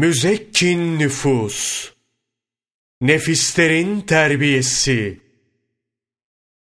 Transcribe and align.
Müzekkin 0.00 0.98
nüfus, 0.98 1.90
nefislerin 3.00 4.00
terbiyesi, 4.00 5.20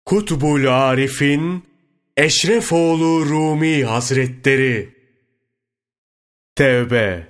Kutbul 0.04 0.66
Arif'in 0.66 1.64
Eşrefoğlu 2.16 3.26
Rumi 3.26 3.84
Hazretleri, 3.84 4.94
Tevbe 6.56 7.28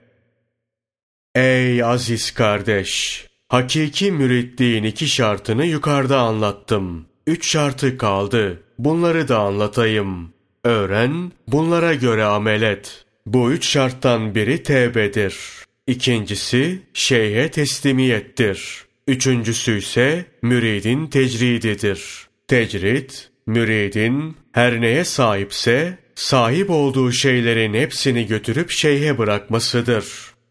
Ey 1.35 1.83
aziz 1.83 2.35
kardeş! 2.35 3.25
Hakiki 3.49 4.13
müritliğin 4.13 4.85
iki 4.85 5.09
şartını 5.09 5.67
yukarıda 5.67 6.19
anlattım. 6.21 7.07
Üç 7.27 7.51
şartı 7.51 7.99
kaldı. 7.99 8.63
Bunları 8.79 9.29
da 9.29 9.39
anlatayım. 9.39 10.33
Öğren, 10.65 11.33
bunlara 11.49 11.95
göre 11.95 12.25
amel 12.25 12.63
et. 12.63 13.05
Bu 13.27 13.53
üç 13.53 13.67
şarttan 13.67 14.35
biri 14.35 14.63
tevbedir. 14.63 15.64
İkincisi 15.87 16.79
şeyhe 16.95 17.51
teslimiyettir. 17.51 18.85
Üçüncüsü 19.09 19.79
ise 19.79 20.25
müridin 20.43 21.07
tecrididir. 21.07 22.29
Tecrid, 22.49 23.11
müridin 23.47 24.37
her 24.53 24.81
neye 24.81 25.05
sahipse 25.05 25.99
sahip 26.15 26.71
olduğu 26.71 27.13
şeylerin 27.13 27.75
hepsini 27.75 28.27
götürüp 28.27 28.71
şeyhe 28.71 29.19
bırakmasıdır. 29.19 30.05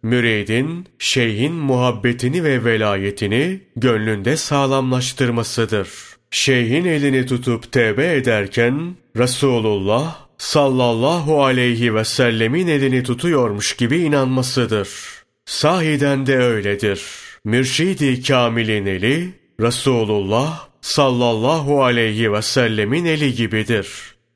Müridin 0.04 0.88
şeyhin 0.99 1.54
muhabbetini 1.54 2.43
ve 2.43 2.65
velayetini 2.65 3.59
gönlünde 3.76 4.38
sağlamlaştırmasıdır. 4.38 5.90
Şeyhin 6.31 6.85
elini 6.85 7.26
tutup 7.26 7.71
tevbe 7.71 8.15
ederken 8.15 8.95
Resulullah 9.18 10.27
sallallahu 10.38 11.43
aleyhi 11.43 11.95
ve 11.95 12.05
sellemin 12.05 12.68
elini 12.68 13.04
tutuyormuş 13.04 13.76
gibi 13.76 13.98
inanmasıdır. 13.98 15.23
Sahiden 15.45 16.25
de 16.25 16.38
öyledir. 16.38 17.03
Mürşidi 17.43 18.23
Kamil'in 18.23 18.85
eli 18.85 19.29
Resulullah 19.62 20.68
sallallahu 20.81 21.84
aleyhi 21.84 22.34
ve 22.34 22.41
sellemin 22.41 23.05
eli 23.05 23.35
gibidir. 23.35 23.87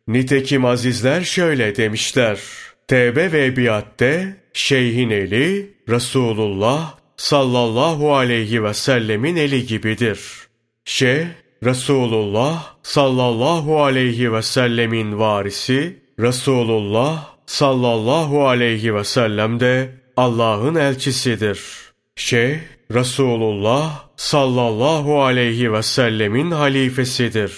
Nitekim 0.07 0.65
azizler 0.65 1.21
şöyle 1.21 1.75
demişler. 1.75 2.39
Tevbe 2.87 3.31
ve 3.31 3.57
biatte 3.57 4.37
şeyhin 4.53 5.09
eli 5.09 5.73
Resulullah 5.89 6.93
sallallahu 7.17 8.15
aleyhi 8.15 8.63
ve 8.63 8.73
sellemin 8.73 9.35
eli 9.35 9.65
gibidir. 9.65 10.19
Şeyh 10.85 11.25
Resulullah 11.63 12.75
sallallahu 12.83 13.83
aleyhi 13.83 14.33
ve 14.33 14.41
sellemin 14.41 15.19
varisi 15.19 15.99
Resulullah 16.19 17.35
sallallahu 17.45 18.47
aleyhi 18.47 18.95
ve 18.95 19.03
sellem 19.03 19.59
de 19.59 19.89
Allah'ın 20.17 20.75
elçisidir. 20.75 21.59
Şeyh 22.15 22.59
Resulullah 22.93 24.03
sallallahu 24.15 25.21
aleyhi 25.23 25.73
ve 25.73 25.83
sellemin 25.83 26.51
halifesidir. 26.51 27.53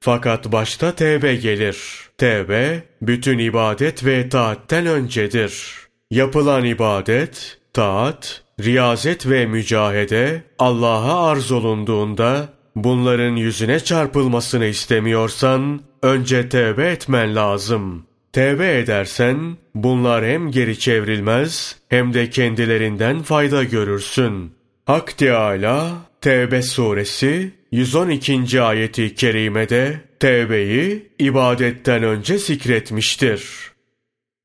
Fakat 0.00 0.52
başta 0.52 0.94
tevbe 0.94 1.36
gelir. 1.36 1.76
Tevbe 2.18 2.82
bütün 3.02 3.38
ibadet 3.38 4.04
ve 4.04 4.28
taatten 4.28 4.86
öncedir. 4.86 5.72
Yapılan 6.10 6.64
ibadet, 6.64 7.58
taat, 7.72 8.42
riyazet 8.60 9.26
ve 9.26 9.46
mücahede 9.46 10.42
Allah'a 10.58 11.28
arz 11.28 11.52
olunduğunda 11.52 12.48
bunların 12.76 13.36
yüzüne 13.36 13.80
çarpılmasını 13.80 14.64
istemiyorsan 14.64 15.80
önce 16.02 16.48
tevbe 16.48 16.90
etmen 16.90 17.36
lazım. 17.36 18.09
Tevbe 18.32 18.78
edersen 18.78 19.56
bunlar 19.74 20.24
hem 20.24 20.50
geri 20.50 20.78
çevrilmez 20.78 21.76
hem 21.88 22.14
de 22.14 22.30
kendilerinden 22.30 23.22
fayda 23.22 23.64
görürsün. 23.64 24.52
Hak 24.86 25.18
Teâlâ 25.18 25.92
Tevbe 26.20 26.62
suresi 26.62 27.50
112. 27.72 28.62
ayeti 28.62 29.14
kerimede 29.14 30.00
tevbeyi 30.20 31.08
ibadetten 31.18 32.02
önce 32.02 32.38
zikretmiştir. 32.38 33.70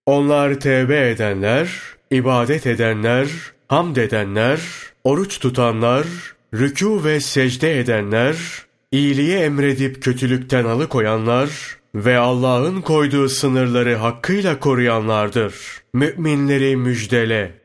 Onlar 0.06 0.60
tevbe 0.60 1.10
edenler, 1.10 1.70
ibadet 2.12 2.68
edenler, 2.68 3.28
hamd 3.68 3.96
edenler, 3.96 4.60
oruç 5.04 5.40
tutanlar, 5.40 6.06
rükû 6.54 7.04
ve 7.04 7.20
secde 7.20 7.80
edenler, 7.80 8.36
iyiliği 8.92 9.36
emredip 9.38 10.04
kötülükten 10.04 10.66
alıkoyanlar 10.66 11.50
ve 11.96 12.18
Allah'ın 12.18 12.82
koyduğu 12.82 13.30
sınırları 13.30 13.96
hakkıyla 13.96 14.60
koruyanlardır. 14.60 15.56
Müminleri 15.94 16.76
müjdele. 16.76 17.62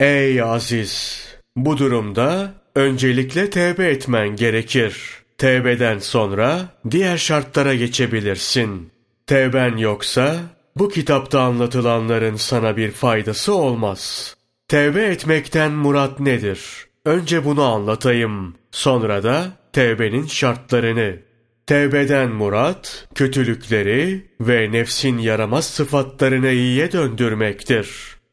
Ey 0.00 0.42
aziz! 0.42 1.24
Bu 1.56 1.78
durumda 1.78 2.54
öncelikle 2.74 3.50
tevbe 3.50 3.88
etmen 3.88 4.36
gerekir. 4.36 5.18
Tevbeden 5.38 5.98
sonra 5.98 6.68
diğer 6.90 7.16
şartlara 7.16 7.74
geçebilirsin. 7.74 8.90
Tevben 9.26 9.76
yoksa 9.76 10.36
bu 10.76 10.88
kitapta 10.88 11.40
anlatılanların 11.40 12.36
sana 12.36 12.76
bir 12.76 12.90
faydası 12.90 13.54
olmaz. 13.54 14.34
Tevbe 14.68 15.04
etmekten 15.04 15.72
murat 15.72 16.20
nedir? 16.20 16.60
Önce 17.04 17.44
bunu 17.44 17.62
anlatayım. 17.62 18.54
Sonra 18.70 19.22
da 19.22 19.46
tevbenin 19.72 20.26
şartlarını. 20.26 21.27
Tevbeden 21.68 22.30
murat, 22.30 23.08
kötülükleri 23.14 24.26
ve 24.40 24.72
nefsin 24.72 25.18
yaramaz 25.18 25.64
sıfatlarını 25.64 26.50
iyiye 26.50 26.92
döndürmektir. 26.92 27.88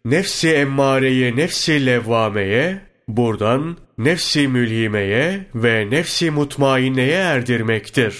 Nefsi 0.06 0.50
emmareyi 0.50 1.36
nefsi 1.36 1.86
levvameye, 1.86 2.82
buradan 3.08 3.78
nefsi 3.98 4.48
mülhimeye 4.48 5.46
ve 5.56 5.88
nefsi 5.90 6.32
mutmainneye 6.32 7.18
erdirmektir. 7.18 8.16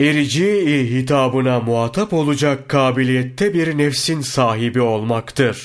İrci 0.00 0.90
hitabına 0.90 1.60
muhatap 1.60 2.12
olacak 2.12 2.68
kabiliyette 2.68 3.54
bir 3.54 3.78
nefsin 3.78 4.20
sahibi 4.20 4.80
olmaktır. 4.80 5.58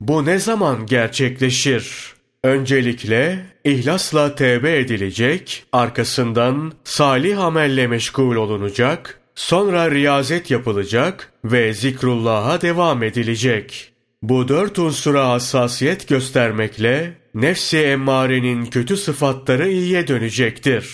Bu 0.00 0.26
ne 0.26 0.38
zaman 0.38 0.86
gerçekleşir? 0.86 2.14
Öncelikle 2.44 3.38
ihlasla 3.70 4.34
tevbe 4.34 4.78
edilecek, 4.78 5.64
arkasından 5.72 6.72
salih 6.84 7.38
amelle 7.38 7.86
meşgul 7.86 8.36
olunacak, 8.36 9.20
sonra 9.34 9.90
riyazet 9.90 10.50
yapılacak 10.50 11.32
ve 11.44 11.74
zikrullah'a 11.74 12.60
devam 12.60 13.02
edilecek. 13.02 13.92
Bu 14.22 14.48
dört 14.48 14.78
unsura 14.78 15.28
hassasiyet 15.28 16.08
göstermekle 16.08 17.14
nefsi 17.34 17.78
emmarenin 17.78 18.66
kötü 18.66 18.96
sıfatları 18.96 19.68
iyiye 19.68 20.08
dönecektir. 20.08 20.88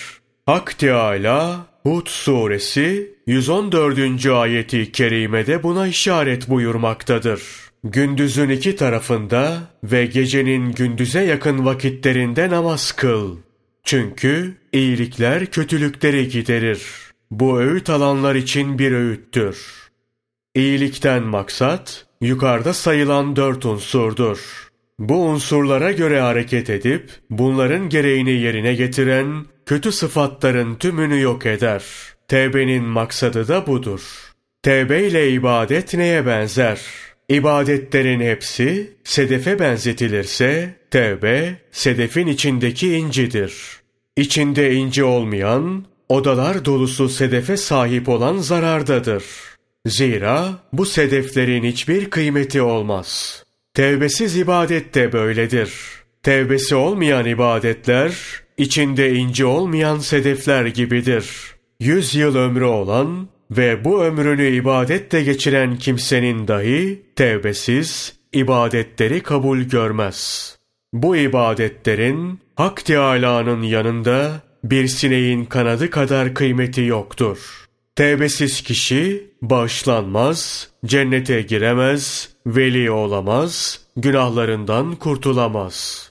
Hak 0.46 0.78
Teâlâ 0.78 1.66
Hud 1.82 2.06
suresi 2.06 3.14
114. 3.26 4.26
ayeti 4.26 4.92
kerimede 4.92 5.62
buna 5.62 5.86
işaret 5.86 6.48
buyurmaktadır. 6.48 7.42
Gündüzün 7.84 8.48
iki 8.48 8.76
tarafında 8.76 9.58
ve 9.84 10.06
gecenin 10.06 10.72
gündüze 10.72 11.20
yakın 11.20 11.64
vakitlerinde 11.64 12.50
namaz 12.50 12.92
kıl. 12.92 13.36
Çünkü 13.82 14.54
iyilikler 14.72 15.46
kötülükleri 15.46 16.28
giderir. 16.28 16.82
Bu 17.30 17.60
öğüt 17.60 17.90
alanlar 17.90 18.34
için 18.34 18.78
bir 18.78 18.92
öğüttür. 18.92 19.66
İyilikten 20.54 21.22
maksat, 21.22 22.06
yukarıda 22.20 22.72
sayılan 22.72 23.36
dört 23.36 23.66
unsurdur. 23.66 24.68
Bu 24.98 25.24
unsurlara 25.24 25.92
göre 25.92 26.20
hareket 26.20 26.70
edip, 26.70 27.10
bunların 27.30 27.88
gereğini 27.88 28.32
yerine 28.32 28.74
getiren, 28.74 29.46
kötü 29.66 29.92
sıfatların 29.92 30.74
tümünü 30.74 31.20
yok 31.20 31.46
eder. 31.46 31.84
Tevbenin 32.28 32.84
maksadı 32.84 33.48
da 33.48 33.66
budur. 33.66 34.32
Tevbe 34.62 35.06
ile 35.06 35.30
ibadet 35.30 35.94
neye 35.94 36.26
benzer? 36.26 36.80
İbadetlerin 37.28 38.20
hepsi 38.20 38.92
sedefe 39.04 39.58
benzetilirse, 39.58 40.74
tevbe 40.90 41.56
sedefin 41.72 42.26
içindeki 42.26 42.96
incidir. 42.96 43.54
İçinde 44.16 44.74
inci 44.74 45.04
olmayan, 45.04 45.84
odalar 46.08 46.64
dolusu 46.64 47.08
sedefe 47.08 47.56
sahip 47.56 48.08
olan 48.08 48.36
zarardadır. 48.36 49.24
Zira 49.86 50.48
bu 50.72 50.86
sedeflerin 50.86 51.64
hiçbir 51.64 52.10
kıymeti 52.10 52.62
olmaz. 52.62 53.42
Tevbesiz 53.74 54.36
ibadet 54.36 54.94
de 54.94 55.12
böyledir. 55.12 55.72
Tevbesi 56.22 56.74
olmayan 56.74 57.26
ibadetler, 57.26 58.14
içinde 58.58 59.14
inci 59.14 59.44
olmayan 59.44 59.98
sedefler 59.98 60.66
gibidir. 60.66 61.26
Yüz 61.80 62.14
yıl 62.14 62.36
ömrü 62.36 62.64
olan 62.64 63.28
ve 63.50 63.84
bu 63.84 64.04
ömrünü 64.04 64.46
ibadette 64.46 65.22
geçiren 65.22 65.76
kimsenin 65.76 66.48
dahi 66.48 67.02
tevbesiz 67.16 68.16
ibadetleri 68.32 69.20
kabul 69.20 69.58
görmez. 69.58 70.50
Bu 70.92 71.16
ibadetlerin 71.16 72.40
Hak 72.56 72.84
Teâlâ'nın 72.84 73.62
yanında 73.62 74.40
bir 74.64 74.86
sineğin 74.86 75.44
kanadı 75.44 75.90
kadar 75.90 76.34
kıymeti 76.34 76.82
yoktur.'' 76.82 77.64
Tevbesiz 77.96 78.62
kişi 78.62 79.30
bağışlanmaz, 79.42 80.68
cennete 80.86 81.42
giremez, 81.42 82.28
veli 82.46 82.90
olamaz, 82.90 83.80
günahlarından 83.96 84.96
kurtulamaz. 84.96 86.10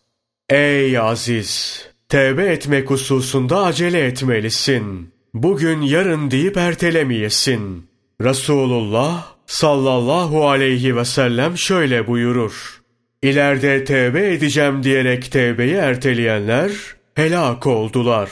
Ey 0.50 0.98
aziz! 0.98 1.82
Tevbe 2.10 2.46
etmek 2.46 2.90
hususunda 2.90 3.64
acele 3.64 4.06
etmelisin. 4.06 5.13
Bugün 5.34 5.82
yarın 5.82 6.32
deyip 6.32 6.58
ertelemeyesin. 6.58 7.90
Resulullah 8.22 9.36
sallallahu 9.46 10.48
aleyhi 10.48 10.96
ve 10.96 11.06
sellem 11.06 11.58
şöyle 11.58 12.08
buyurur. 12.08 12.82
İleride 13.22 13.84
tevbe 13.84 14.34
edeceğim 14.34 14.84
diyerek 14.84 15.32
tevbeyi 15.32 15.74
erteleyenler 15.74 16.72
helak 17.16 17.68
oldular. 17.68 18.30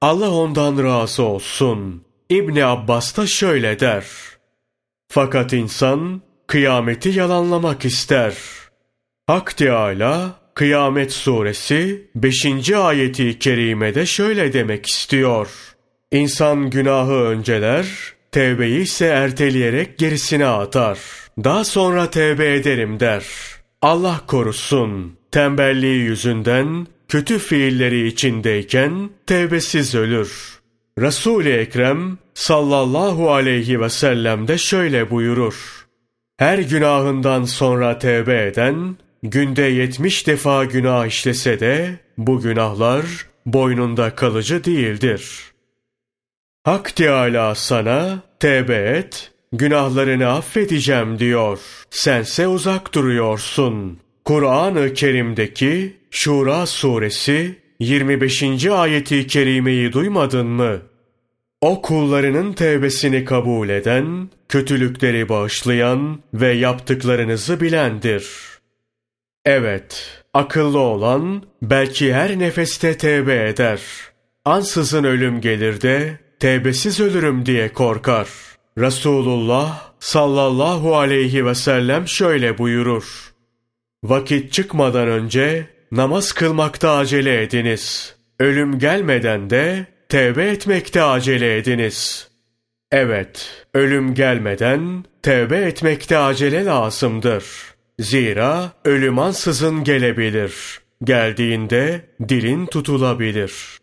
Allah 0.00 0.30
ondan 0.30 0.84
razı 0.84 1.22
olsun. 1.22 2.04
İbni 2.30 2.64
Abbas 2.64 3.16
da 3.16 3.26
şöyle 3.26 3.80
der. 3.80 4.04
Fakat 5.08 5.52
insan 5.52 6.22
kıyameti 6.46 7.08
yalanlamak 7.08 7.84
ister. 7.84 8.34
Hak 9.26 9.56
Teâlâ 9.56 10.42
Kıyamet 10.54 11.12
Suresi 11.12 12.10
5. 12.14 12.72
ayeti 12.72 13.38
kerimede 13.38 14.06
şöyle 14.06 14.52
demek 14.52 14.86
istiyor. 14.86 15.71
İnsan 16.12 16.70
günahı 16.70 17.14
önceler, 17.14 17.86
tevbeyi 18.32 18.80
ise 18.80 19.06
erteleyerek 19.06 19.98
gerisine 19.98 20.46
atar. 20.46 20.98
Daha 21.44 21.64
sonra 21.64 22.10
tevbe 22.10 22.54
ederim 22.54 23.00
der. 23.00 23.24
Allah 23.82 24.20
korusun, 24.26 25.16
tembelliği 25.30 26.00
yüzünden 26.00 26.86
kötü 27.08 27.38
fiilleri 27.38 28.06
içindeyken 28.06 29.10
tevbesiz 29.26 29.94
ölür. 29.94 30.60
Resul-i 30.98 31.52
Ekrem 31.52 32.18
sallallahu 32.34 33.32
aleyhi 33.32 33.80
ve 33.80 33.88
sellem 33.88 34.48
de 34.48 34.58
şöyle 34.58 35.10
buyurur. 35.10 35.86
Her 36.36 36.58
günahından 36.58 37.44
sonra 37.44 37.98
tevbe 37.98 38.46
eden, 38.46 38.96
günde 39.22 39.62
yetmiş 39.62 40.26
defa 40.26 40.64
günah 40.64 41.06
işlese 41.06 41.60
de, 41.60 41.98
bu 42.18 42.40
günahlar 42.40 43.04
boynunda 43.46 44.14
kalıcı 44.14 44.64
değildir. 44.64 45.51
Hak 46.64 46.96
Teâlâ 46.96 47.54
sana, 47.54 48.22
tevbe 48.40 48.74
et, 48.74 49.30
günahlarını 49.52 50.28
affedeceğim 50.28 51.18
diyor. 51.18 51.58
Sense 51.90 52.48
uzak 52.48 52.94
duruyorsun. 52.94 53.98
Kur'an-ı 54.24 54.94
Kerim'deki 54.94 55.96
Şura 56.10 56.66
suresi 56.66 57.58
25. 57.80 58.66
ayeti 58.66 59.26
kerimeyi 59.26 59.92
duymadın 59.92 60.46
mı? 60.46 60.82
O 61.60 61.82
kullarının 61.82 62.52
tevbesini 62.52 63.24
kabul 63.24 63.68
eden, 63.68 64.30
kötülükleri 64.48 65.28
bağışlayan 65.28 66.20
ve 66.34 66.52
yaptıklarınızı 66.52 67.60
bilendir. 67.60 68.28
Evet, 69.44 70.22
akıllı 70.34 70.78
olan 70.78 71.42
belki 71.62 72.14
her 72.14 72.38
nefeste 72.38 72.98
tevbe 72.98 73.48
eder. 73.48 73.80
Ansızın 74.44 75.04
ölüm 75.04 75.40
gelir 75.40 75.80
de 75.80 76.21
tevbesiz 76.42 77.00
ölürüm 77.00 77.46
diye 77.46 77.72
korkar. 77.72 78.28
Resulullah 78.78 79.92
sallallahu 80.00 80.96
aleyhi 80.96 81.46
ve 81.46 81.54
sellem 81.54 82.08
şöyle 82.08 82.58
buyurur. 82.58 83.32
Vakit 84.04 84.52
çıkmadan 84.52 85.08
önce 85.08 85.66
namaz 85.92 86.32
kılmakta 86.32 86.96
acele 86.96 87.42
ediniz. 87.42 88.16
Ölüm 88.40 88.78
gelmeden 88.78 89.50
de 89.50 89.86
tevbe 90.08 90.44
etmekte 90.44 91.02
acele 91.02 91.56
ediniz. 91.56 92.28
Evet, 92.92 93.66
ölüm 93.74 94.14
gelmeden 94.14 95.04
tevbe 95.22 95.56
etmekte 95.56 96.18
acele 96.18 96.64
lazımdır. 96.64 97.44
Zira 97.98 98.72
ölüm 98.84 99.18
ansızın 99.18 99.84
gelebilir. 99.84 100.80
Geldiğinde 101.04 102.00
dilin 102.28 102.66
tutulabilir. 102.66 103.81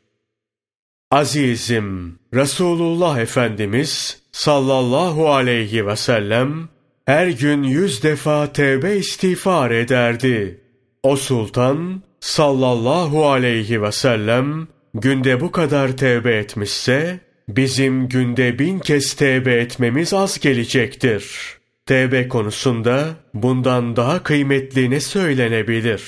Azizim, 1.12 2.20
Resulullah 2.34 3.20
Efendimiz 3.20 4.22
sallallahu 4.32 5.30
aleyhi 5.30 5.88
ve 5.88 5.96
sellem 5.96 6.70
her 7.06 7.28
gün 7.28 7.64
yüz 7.64 8.04
defa 8.04 8.54
tevbe 8.54 8.98
istiğfar 8.98 9.72
ederdi. 9.72 10.62
O 11.04 11.16
sultan 11.16 12.02
sallallahu 12.20 13.30
aleyhi 13.30 13.82
ve 13.82 13.92
sellem 13.92 14.68
günde 14.94 15.42
bu 15.42 15.52
kadar 15.52 15.98
tevbe 15.98 16.38
etmişse, 16.38 17.20
bizim 17.48 18.10
günde 18.10 18.60
bin 18.60 18.80
kez 18.80 19.14
tevbe 19.14 19.54
etmemiz 19.54 20.14
az 20.14 20.40
gelecektir. 20.40 21.36
Tevbe 21.86 22.28
konusunda 22.28 23.16
bundan 23.34 23.96
daha 23.96 24.24
kıymetli 24.24 24.90
ne 24.90 25.00
söylenebilir? 25.00 26.04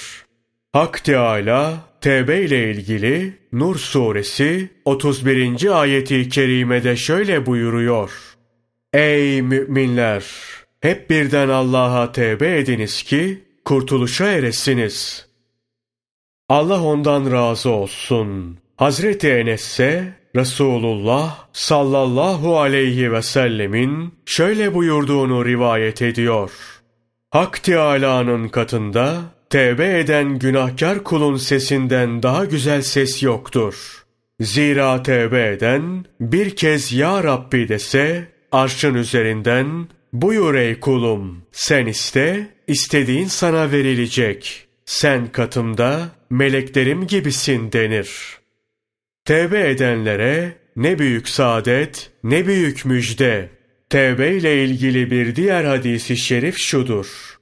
Hak 0.73 1.03
Teâlâ, 1.03 1.90
tevbe 2.01 2.41
ile 2.41 2.71
ilgili 2.71 3.33
Nur 3.51 3.75
suresi 3.75 4.69
31. 4.85 5.81
ayeti 5.81 6.29
kerimede 6.29 6.95
şöyle 6.95 7.45
buyuruyor. 7.45 8.11
Ey 8.93 9.41
müminler! 9.41 10.25
Hep 10.81 11.09
birden 11.09 11.49
Allah'a 11.49 12.11
tevbe 12.11 12.57
ediniz 12.57 13.03
ki 13.03 13.43
kurtuluşa 13.65 14.31
eresiniz. 14.31 15.27
Allah 16.49 16.83
ondan 16.83 17.31
razı 17.31 17.69
olsun. 17.69 18.57
Hazreti 18.77 19.29
Enes 19.29 19.61
ise 19.61 20.13
Resulullah 20.35 21.47
sallallahu 21.53 22.59
aleyhi 22.59 23.11
ve 23.11 23.21
sellemin 23.21 24.13
şöyle 24.25 24.73
buyurduğunu 24.73 25.45
rivayet 25.45 26.01
ediyor. 26.01 26.51
Hak 27.29 27.63
Teâlâ'nın 27.63 28.47
katında 28.49 29.21
tevbe 29.51 29.99
eden 29.99 30.39
günahkar 30.39 31.03
kulun 31.03 31.35
sesinden 31.35 32.23
daha 32.23 32.45
güzel 32.45 32.81
ses 32.81 33.23
yoktur. 33.23 34.05
Zira 34.39 35.03
tevbe 35.03 35.47
eden 35.47 36.05
bir 36.19 36.55
kez 36.55 36.93
Ya 36.93 37.23
Rabbi 37.23 37.69
dese 37.69 38.27
arşın 38.51 38.95
üzerinden 38.95 39.87
buyur 40.13 40.55
ey 40.55 40.79
kulum 40.79 41.43
sen 41.51 41.85
iste 41.85 42.47
istediğin 42.67 43.27
sana 43.27 43.71
verilecek. 43.71 44.67
Sen 44.85 45.31
katımda 45.31 46.09
meleklerim 46.29 47.07
gibisin 47.07 47.71
denir.'' 47.71 48.41
Tevbe 49.25 49.69
edenlere 49.69 50.53
ne 50.75 50.99
büyük 50.99 51.29
saadet, 51.29 52.11
ne 52.23 52.47
büyük 52.47 52.85
müjde. 52.85 53.49
Tevbe 53.89 54.35
ile 54.35 54.63
ilgili 54.63 55.11
bir 55.11 55.35
diğer 55.35 55.63
hadisi 55.63 56.17
şerif 56.17 56.57
şudur. 56.57 57.37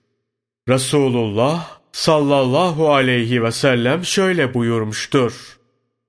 Resulullah 0.69 1.78
sallallahu 1.91 2.93
aleyhi 2.93 3.43
ve 3.43 3.51
sellem 3.51 4.05
şöyle 4.05 4.53
buyurmuştur. 4.53 5.33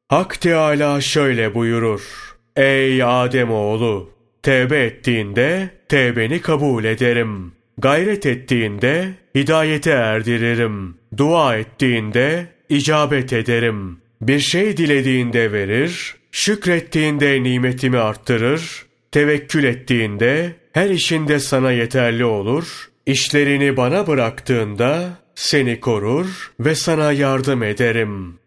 Hak 0.09 0.41
Teâlâ 0.41 1.01
şöyle 1.01 1.55
buyurur. 1.55 2.37
Ey 2.57 3.03
Adem 3.03 3.51
oğlu, 3.51 4.11
tevbe 4.43 4.85
ettiğinde 4.85 5.71
tevbeni 5.89 6.41
kabul 6.41 6.85
ederim. 6.85 7.53
Gayret 7.79 8.27
ettiğinde 8.27 9.09
hidayete 9.35 9.91
erdiririm. 9.91 10.95
Dua 11.17 11.57
ettiğinde 11.57 12.47
icabet 12.69 13.33
ederim. 13.33 13.99
Bir 14.21 14.39
şey 14.39 14.77
dilediğinde 14.77 15.53
verir, 15.53 16.15
şükrettiğinde 16.33 17.43
nimetimi 17.43 17.99
arttırır, 17.99 18.87
tevekkül 19.13 19.65
ettiğinde 19.65 20.53
her 20.73 20.91
işinde 20.91 21.39
sana 21.39 21.73
yeterli 21.73 22.25
olur, 22.25 22.91
işlerini 23.07 23.77
bana 23.77 24.07
bıraktığında 24.07 25.20
seni 25.35 25.81
korur 25.81 26.53
ve 26.61 26.75
sana 26.75 27.13
yardım 27.13 27.63
ederim. 27.63 28.40